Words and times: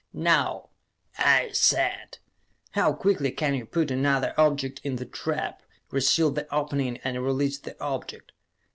"Now," 0.13 0.69
I 1.19 1.51
said, 1.51 2.17
"how 2.71 2.91
quickly 2.91 3.29
can 3.29 3.53
you 3.53 3.67
put 3.67 3.91
another 3.91 4.33
object 4.35 4.81
in 4.83 4.95
the 4.95 5.05
trap, 5.05 5.61
re 5.91 6.01
seal 6.01 6.31
the 6.31 6.51
opening, 6.51 6.97
and 7.03 7.23
release 7.23 7.59
the 7.59 7.79
object?" 7.79 8.31